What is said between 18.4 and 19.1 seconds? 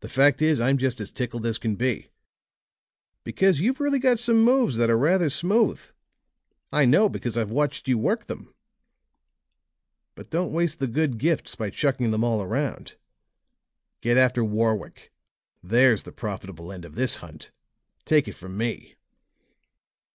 me!"